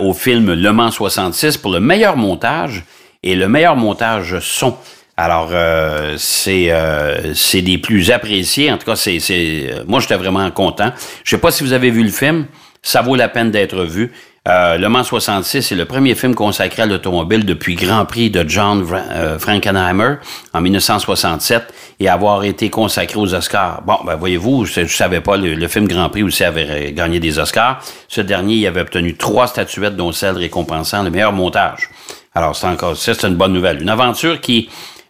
au 0.00 0.12
film 0.12 0.52
Le 0.54 0.72
Mans 0.72 0.90
66 0.90 1.56
pour 1.56 1.70
le 1.70 1.78
meilleur 1.78 2.16
montage 2.16 2.82
et 3.22 3.36
le 3.36 3.46
meilleur 3.46 3.76
montage 3.76 4.40
son. 4.40 4.76
Alors, 5.16 5.50
euh, 5.52 6.16
c'est 6.18 6.72
euh, 6.72 7.32
c'est 7.34 7.62
des 7.62 7.78
plus 7.78 8.10
appréciés. 8.10 8.72
En 8.72 8.78
tout 8.78 8.86
cas, 8.86 8.96
c'est 8.96 9.20
c'est 9.20 9.70
moi 9.86 10.00
j'étais 10.00 10.16
vraiment 10.16 10.50
content. 10.50 10.90
Je 11.22 11.30
sais 11.30 11.40
pas 11.40 11.52
si 11.52 11.62
vous 11.62 11.72
avez 11.72 11.92
vu 11.92 12.02
le 12.02 12.10
film, 12.10 12.46
ça 12.82 13.02
vaut 13.02 13.14
la 13.14 13.28
peine 13.28 13.52
d'être 13.52 13.84
vu. 13.84 14.10
Euh, 14.48 14.76
le 14.76 14.88
Mans 14.88 15.04
66 15.04 15.70
est 15.70 15.76
le 15.76 15.84
premier 15.84 16.16
film 16.16 16.34
consacré 16.34 16.82
à 16.82 16.86
l'automobile 16.86 17.44
depuis 17.44 17.76
Grand 17.76 18.04
Prix 18.04 18.28
de 18.28 18.44
John 18.48 18.84
euh, 18.92 19.38
Frankenheimer 19.38 20.16
en 20.52 20.60
1967 20.60 21.72
et 22.00 22.08
avoir 22.08 22.42
été 22.42 22.68
consacré 22.68 23.20
aux 23.20 23.34
Oscars. 23.34 23.82
Bon, 23.82 23.98
ben 24.04 24.16
voyez-vous, 24.16 24.64
je, 24.64 24.84
je 24.84 24.96
savais 24.96 25.20
pas, 25.20 25.36
le, 25.36 25.68
film 25.68 25.86
Grand 25.86 26.08
Prix 26.08 26.24
aussi 26.24 26.42
avait 26.42 26.92
gagné 26.92 27.20
des 27.20 27.38
Oscars. 27.38 27.84
Ce 28.08 28.20
dernier, 28.20 28.56
il 28.56 28.66
avait 28.66 28.80
obtenu 28.80 29.16
trois 29.16 29.46
statuettes, 29.46 29.94
dont 29.94 30.10
celle 30.10 30.36
récompensant 30.36 31.04
le 31.04 31.10
meilleur 31.10 31.32
montage. 31.32 31.88
Alors, 32.34 32.56
c'est 32.56 32.66
encore 32.66 32.96
ça, 32.96 33.14
c'est 33.14 33.28
une 33.28 33.36
bonne 33.36 33.52
nouvelle. 33.52 33.80
Une 33.80 33.90
aventure 33.90 34.40
qui 34.40 34.68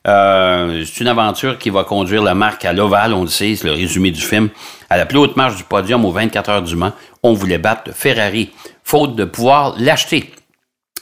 euh, 0.08 0.84
c'est 0.84 1.00
une 1.00 1.08
aventure 1.08 1.58
qui 1.58 1.70
va 1.70 1.84
conduire 1.84 2.22
la 2.22 2.34
marque 2.34 2.64
à 2.64 2.72
l'Oval, 2.72 3.14
on 3.14 3.22
le 3.22 3.28
sait, 3.28 3.54
c'est 3.54 3.66
le 3.66 3.72
résumé 3.72 4.10
du 4.10 4.20
film. 4.20 4.48
À 4.90 4.96
la 4.96 5.06
plus 5.06 5.18
haute 5.18 5.36
marche 5.36 5.56
du 5.56 5.64
podium 5.64 6.04
aux 6.04 6.12
24 6.12 6.50
heures 6.50 6.62
du 6.62 6.76
Mans, 6.76 6.92
on 7.22 7.32
voulait 7.34 7.58
battre 7.58 7.92
Ferrari, 7.94 8.50
faute 8.82 9.14
de 9.14 9.24
pouvoir 9.24 9.74
l'acheter. 9.78 10.32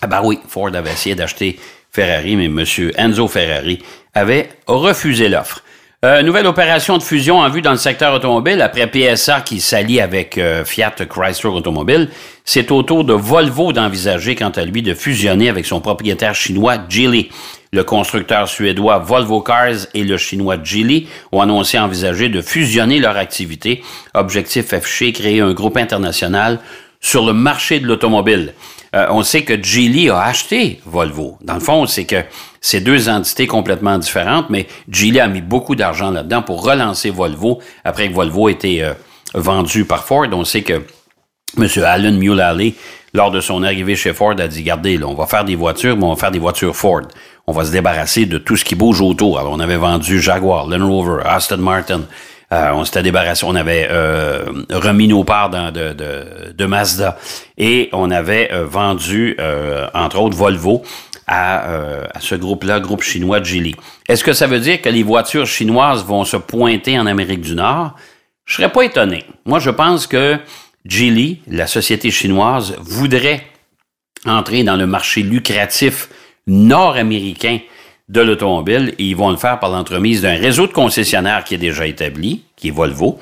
Ah 0.03 0.07
ben 0.07 0.21
oui, 0.23 0.39
Ford 0.49 0.75
avait 0.75 0.93
essayé 0.93 1.15
d'acheter 1.15 1.59
Ferrari, 1.91 2.37
mais 2.37 2.47
M. 2.47 2.65
Enzo 2.97 3.29
Ferrari 3.29 3.83
avait 4.15 4.51
refusé 4.67 5.29
l'offre. 5.29 5.63
Euh, 6.03 6.23
nouvelle 6.23 6.47
opération 6.47 6.97
de 6.97 7.03
fusion 7.03 7.41
en 7.41 7.51
vue 7.51 7.61
dans 7.61 7.73
le 7.73 7.77
secteur 7.77 8.15
automobile 8.15 8.63
après 8.63 8.87
PSA 8.87 9.43
qui 9.43 9.61
s'allie 9.61 10.01
avec 10.01 10.39
euh, 10.39 10.65
Fiat 10.65 10.95
Chrysler 11.07 11.51
Automobile. 11.51 12.09
C'est 12.47 12.71
au 12.71 12.83
tour 12.83 13.05
de 13.05 13.13
Volvo 13.13 13.75
d'envisager, 13.75 14.35
quant 14.35 14.49
à 14.49 14.65
lui, 14.65 14.81
de 14.81 14.95
fusionner 14.95 15.51
avec 15.51 15.67
son 15.67 15.83
propriétaire 15.83 16.35
chinois 16.35 16.79
Geely. 16.89 17.29
Le 17.75 17.85
constructeur 17.85 18.49
suédois 18.49 18.99
Volvo 18.99 19.43
Cars 19.43 19.89
et 19.93 20.03
le 20.03 20.17
chinois 20.17 20.57
Geely 20.65 21.07
ont 21.33 21.43
annoncé 21.43 21.79
envisager 21.79 22.31
de 22.31 22.41
fusionner 22.41 22.99
leurs 22.99 23.19
activités. 23.19 23.83
Objectif 24.15 24.73
affiché, 24.73 25.13
créer 25.13 25.43
un 25.43 25.53
groupe 25.53 25.77
international 25.77 26.61
sur 27.01 27.25
le 27.25 27.33
marché 27.33 27.81
de 27.81 27.87
l'automobile. 27.87 28.55
Euh, 28.95 29.07
on 29.11 29.23
sait 29.23 29.43
que 29.43 29.61
Geely 29.61 30.11
a 30.11 30.23
acheté 30.23 30.81
Volvo. 30.85 31.39
Dans 31.43 31.55
le 31.55 31.61
fond, 31.61 31.87
c'est 31.87 32.05
que 32.05 32.23
c'est 32.61 32.81
deux 32.81 33.09
entités 33.09 33.47
complètement 33.47 33.99
différentes, 33.99 34.51
mais 34.51 34.67
Geely 34.91 35.21
a 35.21 35.29
mis 35.29 35.41
beaucoup 35.41 35.77
d'argent 35.77 36.11
là-dedans 36.11 36.43
pour 36.43 36.65
relancer 36.65 37.11
Volvo 37.11 37.61
après 37.85 38.09
que 38.09 38.15
Volvo 38.15 38.49
ait 38.49 38.53
été 38.53 38.83
euh, 38.83 38.93
vendu 39.35 39.85
par 39.85 40.05
Ford. 40.05 40.27
On 40.33 40.45
sait 40.45 40.63
que 40.63 40.83
M. 41.57 41.69
Alan 41.85 42.13
Mulally, 42.13 42.75
lors 43.15 43.31
de 43.31 43.41
son 43.41 43.63
arrivée 43.63 43.97
chez 43.97 44.13
Ford, 44.13 44.35
a 44.39 44.49
dit, 44.49 44.61
regardez, 44.61 44.97
là, 44.97 45.07
on 45.07 45.15
va 45.15 45.27
faire 45.27 45.45
des 45.45 45.57
voitures, 45.57 45.97
mais 45.97 46.05
on 46.05 46.15
va 46.15 46.21
faire 46.21 46.31
des 46.31 46.39
voitures 46.39 46.77
Ford. 46.77 47.03
On 47.47 47.53
va 47.53 47.65
se 47.65 47.73
débarrasser 47.73 48.27
de 48.27 48.39
tout 48.39 48.57
ce 48.57 48.65
qui 48.65 48.75
bouge 48.75 49.01
autour. 49.01 49.39
Alors, 49.39 49.53
on 49.53 49.61
avait 49.61 49.77
vendu 49.77 50.21
Jaguar, 50.21 50.67
Land 50.69 50.87
Rover, 50.87 51.23
Aston 51.25 51.59
Martin, 51.59 52.03
euh, 52.53 52.73
on 52.73 52.85
s'était 52.85 53.03
débarrassé, 53.05 53.45
on 53.47 53.55
avait 53.55 53.87
euh, 53.91 54.45
remis 54.71 55.07
nos 55.07 55.23
parts 55.23 55.51
de, 55.51 55.93
de, 56.53 56.67
Mazda 56.67 57.17
et 57.57 57.89
on 57.93 58.11
avait 58.11 58.51
euh, 58.53 58.65
vendu, 58.65 59.37
entre 59.95 60.19
autres, 60.19 60.37
Volvo 60.37 60.83
à, 61.27 61.61
à 62.13 62.21
ce 62.21 62.35
groupe-là, 62.35 62.81
groupe 62.81 63.03
chinois 63.03 63.41
Geely. 63.41 63.77
Est-ce 64.09 64.25
que 64.25 64.33
ça 64.33 64.49
veut 64.49 64.59
dire 64.59 64.83
que 64.83 64.89
les 64.89 65.05
voitures 65.05 65.47
chinoises 65.47 66.05
vont 66.05 66.25
se 66.25 66.37
pointer 66.37 66.99
en 66.99 67.07
Amérique 67.07 67.43
du 67.43 67.55
Nord? 67.55 67.95
Je 68.47 68.57
serais 68.57 68.73
pas 68.73 68.83
étonné. 68.83 69.25
Moi, 69.47 69.61
je 69.61 69.71
pense 69.71 70.09
que 70.09 70.37
Geely, 70.85 71.43
la 71.47 71.69
société 71.69 72.11
chinoise, 72.11 72.75
voudrait 72.81 73.45
entrer 74.27 74.65
dans 74.65 74.77
le 74.77 74.89
marché 74.89 75.23
lucratif 75.23 76.09
nord-américain 76.49 77.61
de 78.11 78.21
l'automobile 78.21 78.95
ils 78.99 79.15
vont 79.15 79.31
le 79.31 79.37
faire 79.37 79.59
par 79.61 79.71
l'entremise 79.71 80.23
d'un 80.23 80.35
réseau 80.35 80.67
de 80.67 80.73
concessionnaires 80.73 81.45
qui 81.45 81.55
est 81.55 81.59
déjà 81.59 81.87
établi, 81.87 82.43
qui 82.57 82.69
est 82.69 82.73
Volvo, 82.73 83.19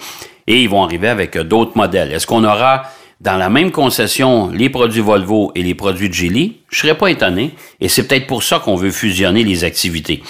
et 0.47 0.63
ils 0.63 0.69
vont 0.69 0.83
arriver 0.83 1.09
avec 1.09 1.37
d'autres 1.37 1.77
modèles. 1.77 2.11
Est-ce 2.13 2.27
qu'on 2.27 2.43
aura 2.43 2.85
dans 3.21 3.37
la 3.37 3.51
même 3.51 3.71
concession 3.71 4.51
les 4.51 4.71
produits 4.71 5.03
Volvo 5.03 5.53
et 5.55 5.63
les 5.63 5.75
produits 5.75 6.11
Geely? 6.11 6.61
Je 6.71 6.81
serais 6.81 6.97
pas 6.97 7.11
étonné 7.11 7.55
et 7.81 7.89
c'est 7.89 8.09
peut-être 8.09 8.27
pour 8.27 8.43
ça 8.43 8.61
qu'on 8.61 8.77
veut 8.77 8.91
fusionner 8.91 9.45
les 9.45 9.65
activités. 9.65 10.23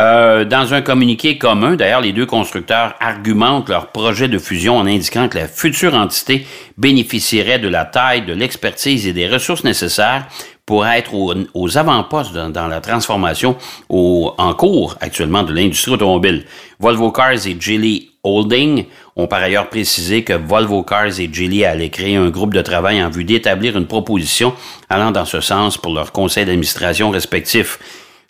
Euh, 0.00 0.44
dans 0.44 0.74
un 0.74 0.82
communiqué 0.82 1.38
commun, 1.38 1.76
d'ailleurs, 1.76 2.00
les 2.00 2.12
deux 2.12 2.26
constructeurs 2.26 2.94
argumentent 2.98 3.68
leur 3.68 3.92
projet 3.92 4.26
de 4.26 4.38
fusion 4.38 4.76
en 4.76 4.86
indiquant 4.86 5.28
que 5.28 5.38
la 5.38 5.46
future 5.46 5.94
entité 5.94 6.46
bénéficierait 6.76 7.60
de 7.60 7.68
la 7.68 7.84
taille, 7.84 8.22
de 8.22 8.32
l'expertise 8.32 9.06
et 9.06 9.12
des 9.12 9.28
ressources 9.28 9.62
nécessaires 9.62 10.26
pour 10.66 10.86
être 10.86 11.12
aux, 11.14 11.76
avant-postes 11.78 12.34
dans, 12.34 12.68
la 12.68 12.80
transformation 12.80 13.56
en 13.88 14.54
cours 14.54 14.96
actuellement 15.00 15.42
de 15.42 15.52
l'industrie 15.52 15.92
automobile. 15.92 16.44
Volvo 16.80 17.10
Cars 17.12 17.46
et 17.46 17.56
Geely 17.58 18.10
Holding 18.22 18.86
ont 19.16 19.26
par 19.26 19.42
ailleurs 19.42 19.68
précisé 19.68 20.24
que 20.24 20.32
Volvo 20.32 20.82
Cars 20.82 21.20
et 21.20 21.28
Geely 21.30 21.64
allaient 21.66 21.90
créer 21.90 22.16
un 22.16 22.30
groupe 22.30 22.54
de 22.54 22.62
travail 22.62 23.02
en 23.02 23.10
vue 23.10 23.24
d'établir 23.24 23.76
une 23.76 23.86
proposition 23.86 24.54
allant 24.88 25.10
dans 25.10 25.26
ce 25.26 25.40
sens 25.40 25.76
pour 25.76 25.92
leurs 25.92 26.12
conseils 26.12 26.46
d'administration 26.46 27.10
respectifs. 27.10 27.78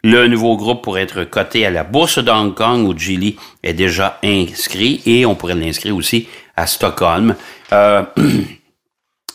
Le 0.02 0.26
nouveau 0.26 0.56
groupe 0.56 0.82
pourrait 0.82 1.02
être 1.02 1.24
coté 1.24 1.64
à 1.64 1.70
la 1.70 1.84
bourse 1.84 2.18
de 2.18 2.30
Hong 2.30 2.52
Kong 2.52 2.86
où 2.86 2.98
Geely 2.98 3.36
est 3.62 3.72
déjà 3.72 4.18
inscrit 4.22 5.00
et 5.06 5.24
on 5.24 5.34
pourrait 5.34 5.54
l'inscrire 5.54 5.96
aussi 5.96 6.26
à 6.56 6.66
Stockholm. 6.66 7.36
Euh, 7.72 8.02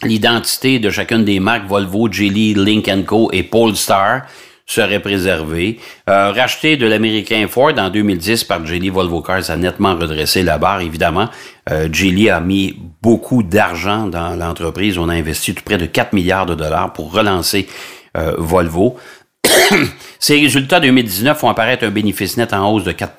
l'identité 0.04 0.80
de 0.80 0.90
chacune 0.90 1.26
des 1.26 1.40
marques 1.40 1.68
Volvo, 1.68 2.12
Geely, 2.12 2.54
Link 2.54 2.90
Co 3.06 3.30
et 3.32 3.44
Polestar 3.44 4.24
serait 4.66 5.00
préservée. 5.00 5.80
Euh, 6.10 6.32
racheté 6.32 6.78
de 6.78 6.86
l'américain 6.86 7.48
Ford 7.50 7.74
en 7.78 7.90
2010 7.90 8.44
par 8.44 8.66
Geely, 8.66 8.90
Volvo 8.90 9.22
Cars 9.22 9.50
a 9.50 9.58
nettement 9.58 9.96
redressé 9.96 10.44
la 10.44 10.60
barre, 10.60 10.82
évidemment. 10.82 11.28
Euh, 11.72 11.90
Geely 11.92 12.30
a 12.30 12.40
mis 12.40 12.80
beaucoup 13.02 13.42
d'argent 13.42 14.08
dans 14.08 14.36
l'entreprise. 14.36 15.00
On 15.00 15.10
a 15.10 15.14
investi 15.14 15.54
près 15.54 15.78
de 15.78 15.88
4 15.88 16.14
milliards 16.14 16.46
de 16.46 16.54
dollars 16.54 16.94
pour 16.94 17.12
relancer 17.12 17.68
euh, 18.16 18.36
Volvo. 18.38 18.96
Ces 20.20 20.40
résultats 20.40 20.80
2019 20.80 21.38
font 21.38 21.50
apparaître 21.50 21.86
un 21.86 21.90
bénéfice 21.90 22.38
net 22.38 22.54
en 22.54 22.72
hausse 22.72 22.84
de 22.84 22.92
4 22.92 23.14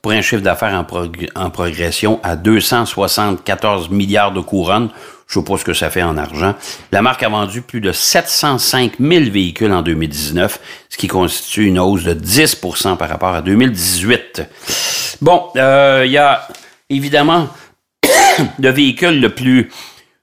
pour 0.00 0.12
un 0.12 0.22
chiffre 0.22 0.42
d'affaires 0.42 0.84
en, 1.34 1.50
progression 1.50 2.20
à 2.22 2.36
274 2.36 3.90
milliards 3.90 4.32
de 4.32 4.40
couronnes, 4.40 4.90
je 5.32 5.38
sais 5.38 5.44
pas 5.44 5.56
ce 5.56 5.64
que 5.64 5.72
ça 5.72 5.88
fait 5.88 6.02
en 6.02 6.18
argent. 6.18 6.54
La 6.90 7.00
marque 7.00 7.22
a 7.22 7.28
vendu 7.28 7.62
plus 7.62 7.80
de 7.80 7.90
705 7.90 8.92
000 9.00 9.30
véhicules 9.30 9.72
en 9.72 9.80
2019, 9.80 10.60
ce 10.90 10.96
qui 10.98 11.08
constitue 11.08 11.64
une 11.66 11.78
hausse 11.78 12.04
de 12.04 12.12
10% 12.12 12.98
par 12.98 13.08
rapport 13.08 13.34
à 13.34 13.40
2018. 13.40 14.42
Bon, 15.22 15.44
euh, 15.56 16.02
il 16.04 16.12
y 16.12 16.18
a 16.18 16.46
évidemment 16.90 17.48
le 18.58 18.70
véhicule 18.70 19.20
le 19.20 19.30
plus 19.30 19.70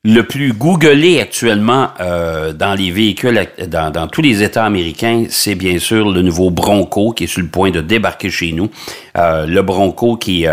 le 0.05 0.21
plus 0.21 0.53
googlé 0.53 1.19
actuellement 1.19 1.89
euh, 1.99 2.53
dans 2.53 2.73
les 2.73 2.89
véhicules, 2.89 3.47
dans, 3.67 3.91
dans, 3.91 4.07
tous 4.07 4.21
les 4.21 4.43
États 4.43 4.63
américains, 4.63 5.25
c'est 5.29 5.55
bien 5.55 5.77
sûr 5.77 6.09
le 6.09 6.21
nouveau 6.21 6.51
Bronco 6.51 7.11
qui 7.11 7.25
est 7.25 7.27
sur 7.27 7.41
le 7.41 7.49
point 7.49 7.69
de 7.69 7.81
débarquer 7.81 8.29
chez 8.29 8.53
nous. 8.53 8.69
Euh, 9.17 9.45
le 9.45 9.61
Bronco 9.61 10.15
qui, 10.15 10.45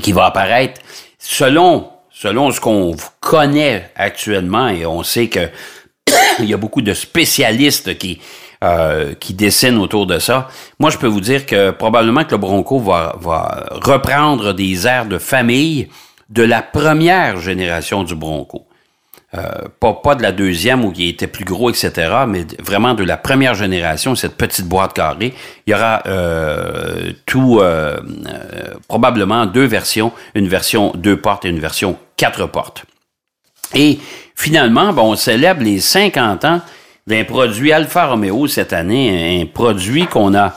qui 0.00 0.12
va 0.12 0.26
apparaître 0.26 0.80
selon 1.18 1.93
selon 2.14 2.50
ce 2.52 2.60
qu'on 2.60 2.96
connaît 3.20 3.90
actuellement, 3.96 4.68
et 4.68 4.86
on 4.86 5.02
sait 5.02 5.26
que 5.26 5.50
il 6.38 6.46
y 6.46 6.54
a 6.54 6.56
beaucoup 6.56 6.80
de 6.80 6.94
spécialistes 6.94 7.98
qui 7.98 8.20
euh, 8.62 9.14
qui 9.14 9.34
dessinent 9.34 9.76
autour 9.76 10.06
de 10.06 10.18
ça. 10.18 10.48
Moi, 10.78 10.88
je 10.88 10.96
peux 10.96 11.06
vous 11.08 11.20
dire 11.20 11.44
que 11.44 11.70
probablement 11.70 12.24
que 12.24 12.30
le 12.30 12.38
Bronco 12.38 12.78
va, 12.78 13.14
va 13.20 13.66
reprendre 13.72 14.54
des 14.54 14.86
airs 14.86 15.04
de 15.04 15.18
famille 15.18 15.88
de 16.30 16.42
la 16.44 16.62
première 16.62 17.38
génération 17.40 18.04
du 18.04 18.14
Bronco. 18.14 18.66
Pas, 19.80 19.92
pas 19.94 20.14
de 20.14 20.22
la 20.22 20.32
deuxième 20.32 20.84
où 20.84 20.92
il 20.96 21.08
était 21.08 21.26
plus 21.26 21.44
gros, 21.44 21.70
etc., 21.70 21.92
mais 22.28 22.46
vraiment 22.62 22.94
de 22.94 23.02
la 23.02 23.16
première 23.16 23.54
génération, 23.54 24.14
cette 24.14 24.36
petite 24.36 24.66
boîte 24.66 24.92
carrée. 24.92 25.34
Il 25.66 25.70
y 25.70 25.74
aura 25.74 26.02
tout, 27.26 27.60
probablement 28.88 29.46
deux 29.46 29.66
versions, 29.66 30.12
une 30.34 30.48
version 30.48 30.92
deux 30.94 31.16
portes 31.16 31.44
et 31.44 31.48
une 31.48 31.60
version 31.60 31.98
quatre 32.16 32.46
portes. 32.46 32.84
Et 33.74 33.98
finalement, 34.36 34.92
bon, 34.92 35.12
on 35.12 35.16
célèbre 35.16 35.62
les 35.62 35.80
50 35.80 36.44
ans 36.44 36.60
d'un 37.06 37.24
produit 37.24 37.72
Alfa 37.72 38.06
Romeo 38.06 38.46
cette 38.46 38.72
année, 38.72 39.42
un 39.42 39.46
produit 39.46 40.06
qu'on 40.06 40.34
a 40.34 40.54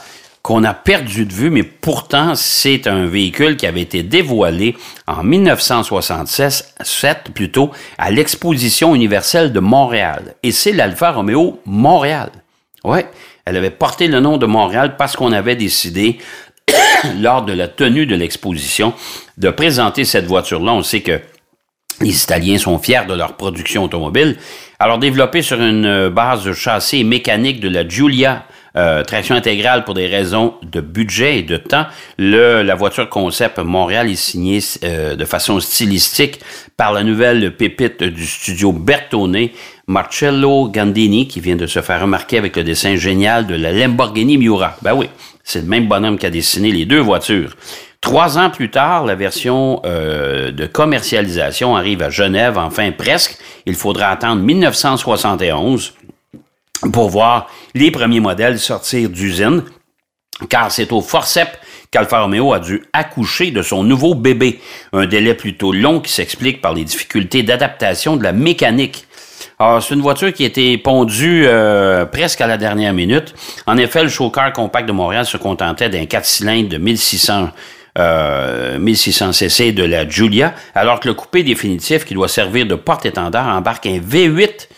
qu'on 0.48 0.64
a 0.64 0.72
perdu 0.72 1.26
de 1.26 1.32
vue, 1.34 1.50
mais 1.50 1.62
pourtant 1.62 2.34
c'est 2.34 2.86
un 2.86 3.04
véhicule 3.04 3.58
qui 3.58 3.66
avait 3.66 3.82
été 3.82 4.02
dévoilé 4.02 4.78
en 5.06 5.22
1967 5.22 7.32
plutôt 7.34 7.70
à 7.98 8.10
l'exposition 8.10 8.94
universelle 8.94 9.52
de 9.52 9.60
Montréal. 9.60 10.36
Et 10.42 10.50
c'est 10.50 10.72
l'Alfa 10.72 11.12
Romeo 11.12 11.60
Montréal. 11.66 12.30
Ouais, 12.82 13.10
elle 13.44 13.58
avait 13.58 13.68
porté 13.68 14.08
le 14.08 14.20
nom 14.20 14.38
de 14.38 14.46
Montréal 14.46 14.96
parce 14.96 15.16
qu'on 15.16 15.32
avait 15.32 15.54
décidé 15.54 16.16
lors 17.20 17.42
de 17.42 17.52
la 17.52 17.68
tenue 17.68 18.06
de 18.06 18.16
l'exposition 18.16 18.94
de 19.36 19.50
présenter 19.50 20.06
cette 20.06 20.24
voiture-là. 20.24 20.72
On 20.72 20.82
sait 20.82 21.02
que 21.02 21.20
les 22.00 22.22
Italiens 22.22 22.56
sont 22.56 22.78
fiers 22.78 23.04
de 23.06 23.12
leur 23.12 23.36
production 23.36 23.84
automobile. 23.84 24.38
Alors, 24.78 24.98
développée 24.98 25.42
sur 25.42 25.60
une 25.60 26.08
base 26.08 26.44
de 26.44 26.54
châssis 26.54 27.04
mécanique 27.04 27.60
de 27.60 27.68
la 27.68 27.86
Giulia, 27.86 28.46
euh, 28.76 29.02
traction 29.02 29.34
intégrale 29.34 29.84
pour 29.84 29.94
des 29.94 30.06
raisons 30.06 30.54
de 30.62 30.80
budget 30.80 31.38
et 31.38 31.42
de 31.42 31.56
temps, 31.56 31.86
le, 32.18 32.62
la 32.62 32.74
voiture 32.74 33.08
concept 33.08 33.58
Montréal 33.58 34.10
est 34.10 34.16
signée 34.16 34.60
euh, 34.84 35.16
de 35.16 35.24
façon 35.24 35.60
stylistique 35.60 36.40
par 36.76 36.92
la 36.92 37.02
nouvelle 37.02 37.56
pépite 37.56 38.02
du 38.02 38.26
studio 38.26 38.72
Bertone, 38.72 39.48
Marcello 39.86 40.68
Gandini, 40.68 41.26
qui 41.28 41.40
vient 41.40 41.56
de 41.56 41.66
se 41.66 41.80
faire 41.80 42.02
remarquer 42.02 42.38
avec 42.38 42.56
le 42.56 42.64
dessin 42.64 42.96
génial 42.96 43.46
de 43.46 43.54
la 43.54 43.72
Lamborghini 43.72 44.36
Miura. 44.36 44.76
Ben 44.82 44.94
oui, 44.94 45.08
c'est 45.42 45.62
le 45.62 45.66
même 45.66 45.88
bonhomme 45.88 46.18
qui 46.18 46.26
a 46.26 46.30
dessiné 46.30 46.70
les 46.70 46.84
deux 46.84 47.00
voitures. 47.00 47.56
Trois 48.00 48.38
ans 48.38 48.50
plus 48.50 48.70
tard, 48.70 49.06
la 49.06 49.16
version 49.16 49.80
euh, 49.84 50.52
de 50.52 50.66
commercialisation 50.66 51.74
arrive 51.74 52.00
à 52.02 52.10
Genève, 52.10 52.56
enfin 52.56 52.92
presque. 52.92 53.38
Il 53.66 53.74
faudra 53.74 54.08
attendre 54.10 54.40
1971 54.40 55.94
pour 56.92 57.08
voir 57.08 57.48
les 57.74 57.90
premiers 57.90 58.20
modèles 58.20 58.58
sortir 58.58 59.08
d'usine, 59.08 59.62
car 60.48 60.70
c'est 60.70 60.92
au 60.92 61.00
forceps 61.00 61.58
qu'Alfa 61.90 62.22
Romeo 62.22 62.52
a 62.52 62.60
dû 62.60 62.82
accoucher 62.92 63.50
de 63.50 63.62
son 63.62 63.82
nouveau 63.82 64.14
bébé, 64.14 64.60
un 64.92 65.06
délai 65.06 65.34
plutôt 65.34 65.72
long 65.72 66.00
qui 66.00 66.12
s'explique 66.12 66.60
par 66.60 66.74
les 66.74 66.84
difficultés 66.84 67.42
d'adaptation 67.42 68.16
de 68.16 68.22
la 68.22 68.32
mécanique. 68.32 69.06
Alors, 69.58 69.82
c'est 69.82 69.94
une 69.94 70.00
voiture 70.00 70.32
qui 70.32 70.44
a 70.44 70.46
été 70.46 70.78
pondue 70.78 71.44
euh, 71.46 72.04
presque 72.04 72.40
à 72.40 72.46
la 72.46 72.56
dernière 72.56 72.92
minute. 72.92 73.34
En 73.66 73.76
effet, 73.76 74.02
le 74.04 74.08
Showcar 74.08 74.52
compact 74.52 74.86
de 74.86 74.92
Montréal 74.92 75.26
se 75.26 75.36
contentait 75.36 75.88
d'un 75.88 76.06
4 76.06 76.24
cylindres 76.24 76.68
de 76.68 76.78
1600 76.78 77.48
euh, 77.98 78.78
1600 78.78 79.32
cc 79.32 79.72
de 79.72 79.82
la 79.82 80.08
Giulia, 80.08 80.54
alors 80.76 81.00
que 81.00 81.08
le 81.08 81.14
coupé 81.14 81.42
définitif 81.42 82.04
qui 82.04 82.14
doit 82.14 82.28
servir 82.28 82.64
de 82.64 82.76
porte-étendard 82.76 83.48
embarque 83.48 83.86
un 83.86 83.98
V8 83.98 84.68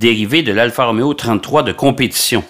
dérivé 0.00 0.42
de 0.42 0.50
l'Alfa 0.50 0.86
Romeo 0.86 1.12
33 1.12 1.62
de 1.62 1.72
compétition. 1.72 2.42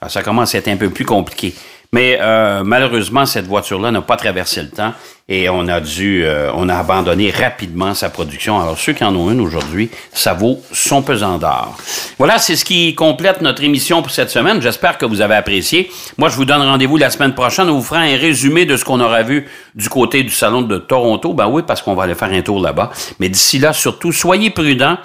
Alors, 0.00 0.12
ça 0.12 0.22
commence 0.22 0.54
à 0.54 0.58
être 0.58 0.68
un 0.68 0.76
peu 0.76 0.90
plus 0.90 1.06
compliqué. 1.06 1.54
Mais 1.92 2.18
euh, 2.20 2.62
malheureusement, 2.62 3.26
cette 3.26 3.46
voiture-là 3.46 3.90
n'a 3.90 4.02
pas 4.02 4.16
traversé 4.16 4.62
le 4.62 4.68
temps 4.68 4.92
et 5.28 5.48
on 5.48 5.66
a 5.66 5.80
dû, 5.80 6.24
euh, 6.24 6.50
on 6.54 6.68
a 6.68 6.76
abandonné 6.76 7.30
rapidement 7.30 7.94
sa 7.94 8.10
production. 8.10 8.60
Alors 8.60 8.78
ceux 8.78 8.92
qui 8.92 9.02
en 9.02 9.16
ont 9.16 9.28
une 9.32 9.40
aujourd'hui, 9.40 9.90
ça 10.12 10.32
vaut 10.32 10.60
son 10.70 11.02
pesant 11.02 11.38
d'or. 11.38 11.76
Voilà, 12.18 12.38
c'est 12.38 12.54
ce 12.54 12.64
qui 12.64 12.94
complète 12.94 13.40
notre 13.40 13.64
émission 13.64 14.02
pour 14.02 14.12
cette 14.12 14.30
semaine. 14.30 14.62
J'espère 14.62 14.98
que 14.98 15.06
vous 15.06 15.20
avez 15.20 15.34
apprécié. 15.34 15.90
Moi, 16.16 16.28
je 16.28 16.36
vous 16.36 16.44
donne 16.44 16.62
rendez-vous 16.62 16.96
la 16.96 17.10
semaine 17.10 17.34
prochaine. 17.34 17.68
On 17.68 17.78
vous 17.78 17.82
fera 17.82 18.00
un 18.00 18.16
résumé 18.16 18.66
de 18.66 18.76
ce 18.76 18.84
qu'on 18.84 19.00
aura 19.00 19.24
vu 19.24 19.48
du 19.74 19.88
côté 19.88 20.22
du 20.22 20.30
salon 20.30 20.62
de 20.62 20.78
Toronto. 20.78 21.32
Ben 21.32 21.48
oui, 21.48 21.62
parce 21.66 21.82
qu'on 21.82 21.94
va 21.94 22.04
aller 22.04 22.14
faire 22.14 22.32
un 22.32 22.42
tour 22.42 22.60
là-bas. 22.60 22.90
Mais 23.18 23.28
d'ici 23.28 23.58
là, 23.58 23.72
surtout, 23.72 24.12
soyez 24.12 24.50
prudents. 24.50 24.98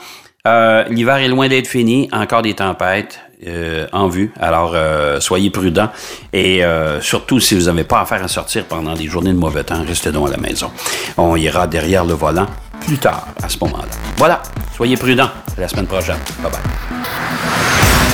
Euh, 0.46 0.84
L'hiver 0.90 1.18
est 1.18 1.28
loin 1.28 1.48
d'être 1.48 1.68
fini. 1.68 2.10
Encore 2.12 2.42
des 2.42 2.54
tempêtes. 2.54 3.20
Euh, 3.48 3.86
en 3.92 4.08
vue. 4.08 4.32
Alors, 4.40 4.72
euh, 4.74 5.20
soyez 5.20 5.50
prudents 5.52 5.90
et 6.34 6.62
surtout 7.02 7.40
si 7.40 7.54
vous 7.54 7.66
n'avez 7.66 7.84
pas 7.84 8.02
affaire 8.02 8.24
à 8.24 8.28
sortir 8.28 8.64
pendant 8.64 8.96
des 8.96 9.06
journées 9.08 9.34
de 9.34 9.38
mauvais 9.38 9.64
temps, 9.64 9.84
restez 9.86 10.12
donc 10.12 10.30
à 10.30 10.32
la 10.32 10.38
maison. 10.38 10.72
On 11.18 11.36
ira 11.36 11.68
derrière 11.68 12.06
le 12.06 12.14
volant 12.14 12.48
plus 12.86 12.98
tard 12.98 13.28
à 13.44 13.50
ce 13.50 13.58
moment-là. 13.60 13.90
Voilà, 14.18 14.42
soyez 14.76 14.96
prudents. 14.96 15.30
À 15.58 15.62
la 15.62 15.68
semaine 15.68 15.86
prochaine. 15.86 16.18
Bye 16.42 16.52
bye. 16.52 16.62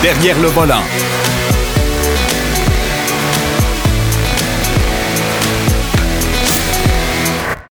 Derrière 0.02 0.40
le 0.40 0.48
volant. 0.48 0.82